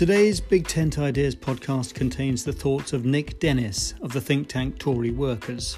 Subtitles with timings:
[0.00, 4.78] Today's Big Tent Ideas podcast contains the thoughts of Nick Denys of the think tank
[4.78, 5.76] Tory Workers.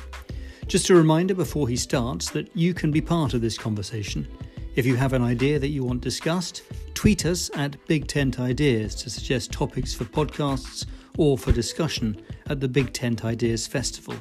[0.68, 4.28] Just a reminder before he starts that you can be part of this conversation.
[4.76, 6.62] If you have an idea that you want discussed,
[6.94, 10.86] tweet us at Big Tent Ideas to suggest topics for podcasts
[11.18, 12.16] or for discussion
[12.46, 14.14] at the Big Tent Ideas Festival.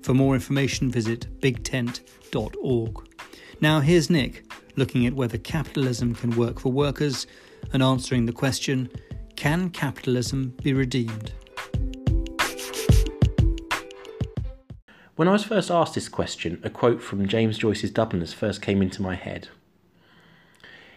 [0.00, 3.06] For more information, visit bigtent.org.
[3.60, 7.26] Now, here's Nick looking at whether capitalism can work for workers
[7.74, 8.88] and answering the question
[9.36, 11.32] can capitalism be redeemed?
[15.14, 18.82] When I was first asked this question, a quote from James Joyce's Dubliners first came
[18.82, 19.48] into my head.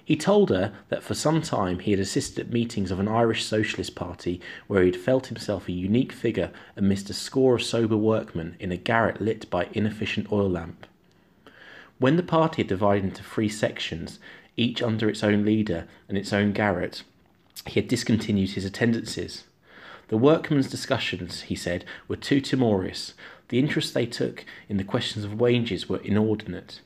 [0.03, 3.45] He told her that for some time he had assisted at meetings of an Irish
[3.45, 7.95] Socialist Party where he had felt himself a unique figure amidst a score of sober
[7.95, 10.87] workmen in a garret lit by inefficient oil lamp.
[11.99, 14.17] When the party had divided into three sections,
[14.57, 17.03] each under its own leader and its own garret,
[17.65, 19.43] he had discontinued his attendances.
[20.09, 23.13] The workmen's discussions, he said, were too timorous.
[23.49, 26.81] The interest they took in the questions of wages were inordinate.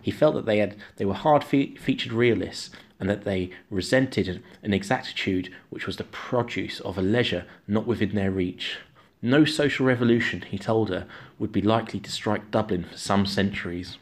[0.00, 2.70] He felt that they had they were hard fe- featured realists
[3.00, 8.14] and that they resented an exactitude which was the produce of a leisure not within
[8.14, 8.78] their reach.
[9.20, 11.06] No social revolution, he told her,
[11.38, 13.96] would be likely to strike Dublin for some centuries.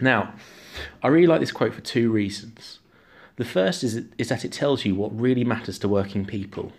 [0.00, 0.34] Now,
[1.02, 2.78] I really like this quote for two reasons.
[3.40, 6.72] The first is, is that it tells you what really matters to working people.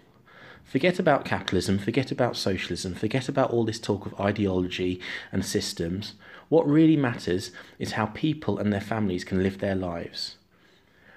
[0.63, 5.01] Forget about capitalism, forget about socialism, forget about all this talk of ideology
[5.31, 6.13] and systems.
[6.49, 10.35] What really matters is how people and their families can live their lives.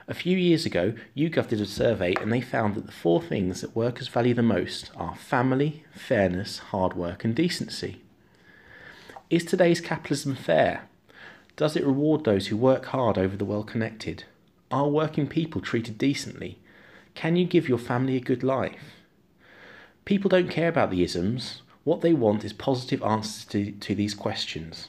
[0.08, 3.60] A few years ago, YouGov did a survey and they found that the four things
[3.60, 8.00] that workers value the most are family, fairness, hard work, and decency.
[9.28, 10.88] Is today's capitalism fair?
[11.56, 14.24] Does it reward those who work hard over the well connected?
[14.74, 16.58] Are working people treated decently?
[17.14, 18.96] Can you give your family a good life?
[20.04, 21.62] People don't care about the isms.
[21.84, 24.88] What they want is positive answers to, to these questions.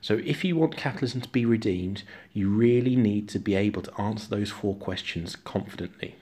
[0.00, 4.00] So, if you want capitalism to be redeemed, you really need to be able to
[4.00, 6.14] answer those four questions confidently.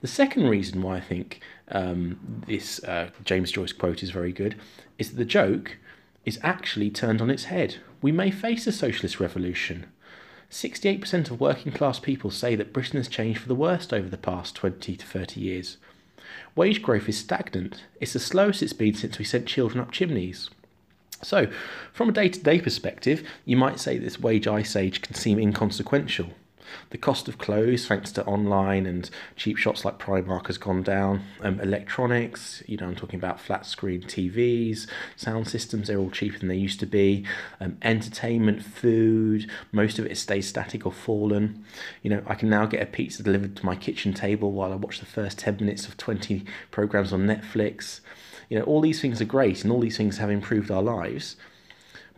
[0.00, 4.56] The second reason why I think um, this uh, James Joyce quote is very good
[4.98, 5.76] is that the joke
[6.24, 7.76] is actually turned on its head.
[8.02, 9.86] We may face a socialist revolution.
[10.50, 14.16] 68% of working class people say that Britain has changed for the worst over the
[14.16, 15.76] past 20 to 30 years.
[16.54, 17.84] Wage growth is stagnant.
[18.00, 20.50] It's the slowest it's been since we sent children up chimneys.
[21.22, 21.48] So,
[21.92, 25.38] from a day to day perspective, you might say this wage ice age can seem
[25.38, 26.30] inconsequential.
[26.90, 31.22] The cost of clothes, thanks to online and cheap shops like Primark, has gone down.
[31.40, 36.38] Um, electronics, you know, I'm talking about flat screen TVs, sound systems, they're all cheaper
[36.38, 37.24] than they used to be.
[37.60, 41.64] Um, entertainment, food, most of it stays static or fallen.
[42.02, 44.76] You know, I can now get a pizza delivered to my kitchen table while I
[44.76, 48.00] watch the first 10 minutes of 20 programs on Netflix.
[48.48, 51.36] You know, all these things are great and all these things have improved our lives.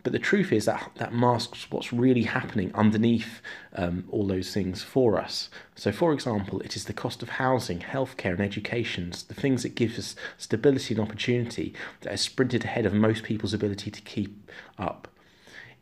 [0.03, 3.41] But the truth is that that masks what's really happening underneath
[3.73, 5.49] um, all those things for us.
[5.75, 9.75] So, for example, it is the cost of housing, healthcare, and education, the things that
[9.75, 14.49] give us stability and opportunity that has sprinted ahead of most people's ability to keep
[14.77, 15.07] up.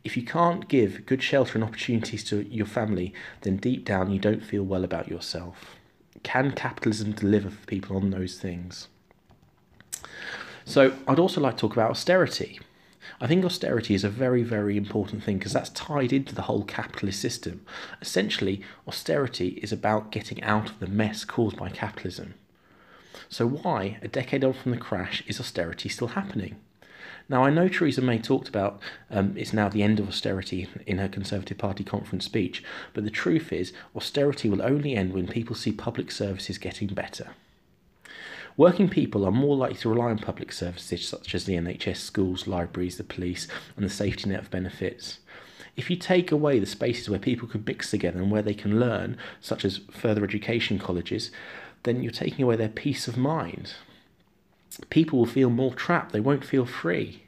[0.04, 3.12] If you can't give good shelter and opportunities to your family,
[3.42, 5.76] then deep down you don't feel well about yourself.
[6.22, 8.88] Can capitalism deliver for people on those things?
[10.64, 12.60] So, I'd also like to talk about austerity.
[13.20, 16.64] I think austerity is a very, very important thing because that's tied into the whole
[16.64, 17.64] capitalist system.
[18.00, 22.34] Essentially, austerity is about getting out of the mess caused by capitalism.
[23.28, 26.56] So, why, a decade on from the crash, is austerity still happening?
[27.28, 28.80] Now, I know Theresa May talked about
[29.10, 32.64] um, it's now the end of austerity in her Conservative Party conference speech,
[32.94, 37.28] but the truth is, austerity will only end when people see public services getting better.
[38.58, 42.48] Working people are more likely to rely on public services such as the NHS, schools,
[42.48, 43.46] libraries, the police,
[43.76, 45.20] and the safety net of benefits.
[45.76, 48.80] If you take away the spaces where people can mix together and where they can
[48.80, 51.30] learn, such as further education colleges,
[51.84, 53.74] then you're taking away their peace of mind.
[54.90, 57.22] People will feel more trapped, they won't feel free.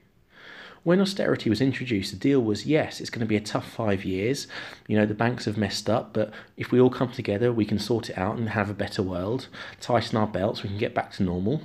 [0.82, 4.03] When austerity was introduced, the deal was yes, it's going to be a tough five
[4.03, 4.47] years.
[4.88, 7.79] You know, the banks have messed up, but if we all come together, we can
[7.79, 9.49] sort it out and have a better world,
[9.79, 11.62] tighten our belts, we can get back to normal.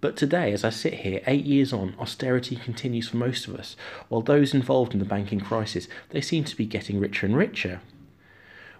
[0.00, 3.76] But today, as I sit here, eight years on, austerity continues for most of us,
[4.08, 7.82] while those involved in the banking crisis, they seem to be getting richer and richer.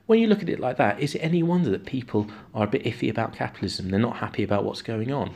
[0.06, 2.70] When you look at it like that, is it any wonder that people are a
[2.70, 3.90] bit iffy about capitalism?
[3.90, 5.34] They're not happy about what's going on.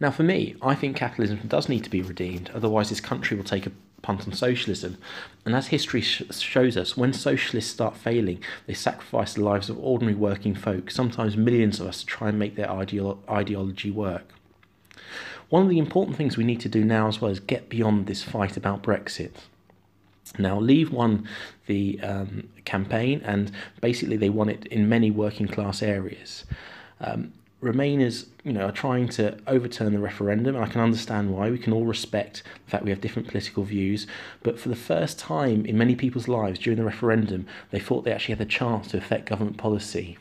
[0.00, 3.44] Now, for me, I think capitalism does need to be redeemed, otherwise, this country will
[3.44, 4.96] take a punt on socialism.
[5.44, 9.78] And as history sh- shows us, when socialists start failing, they sacrifice the lives of
[9.78, 14.32] ordinary working folk, sometimes millions of us, to try and make their ideolo- ideology work.
[15.48, 18.06] One of the important things we need to do now as well is get beyond
[18.06, 19.32] this fight about Brexit.
[20.38, 21.26] Now, Leave won
[21.66, 23.50] the um, campaign, and
[23.80, 26.44] basically they won it in many working class areas.
[27.00, 31.50] Um, Remainers, you know, are trying to overturn the referendum, and I can understand why.
[31.50, 34.06] We can all respect the fact we have different political views,
[34.44, 38.12] but for the first time in many people's lives during the referendum, they thought they
[38.12, 40.18] actually had the chance to affect government policy.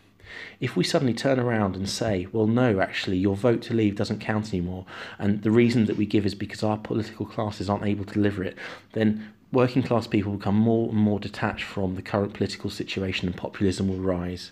[0.59, 4.19] If we suddenly turn around and say, well, no, actually, your vote to leave doesn't
[4.19, 4.87] count anymore,
[5.19, 8.43] and the reason that we give is because our political classes aren't able to deliver
[8.43, 8.57] it,
[8.93, 13.37] then working class people become more and more detached from the current political situation and
[13.37, 14.51] populism will rise.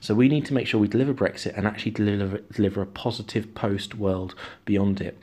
[0.00, 3.54] So we need to make sure we deliver Brexit and actually deliver, deliver a positive
[3.54, 4.34] post world
[4.64, 5.18] beyond it.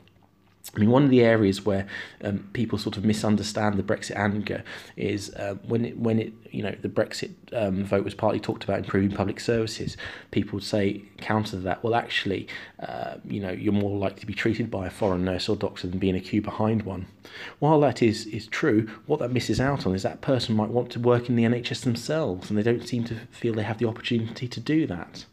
[0.74, 1.86] I mean, one of the areas where
[2.22, 4.64] um, people sort of misunderstand the Brexit anger
[4.96, 8.64] is uh, when it, when it, you know, the Brexit um, vote was partly talked
[8.64, 9.96] about improving public services.
[10.30, 12.48] People would say counter to that, well, actually,
[12.80, 15.86] uh, you know, you're more likely to be treated by a foreign nurse or doctor
[15.86, 17.06] than being a queue behind one.
[17.58, 20.90] While that is is true, what that misses out on is that person might want
[20.90, 23.88] to work in the NHS themselves, and they don't seem to feel they have the
[23.88, 25.24] opportunity to do that.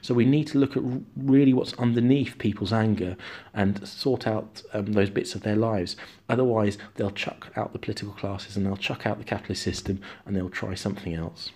[0.00, 0.82] So we need to look at
[1.16, 3.16] really what's underneath people's anger
[3.54, 5.96] and sort out um, those bits of their lives.
[6.28, 10.36] Otherwise, they'll chuck out the political classes and they'll chuck out the capitalist system and
[10.36, 11.50] they'll try something else.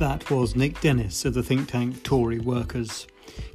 [0.00, 3.06] That was Nick Denys of the think tank Tory Workers.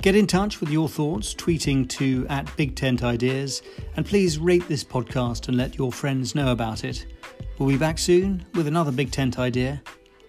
[0.03, 3.63] Get in touch with your thoughts, tweeting to at Big Tent Ideas,
[3.97, 7.07] and please rate this podcast and let your friends know about it.
[7.57, 9.81] We'll be back soon with another Big Tent idea.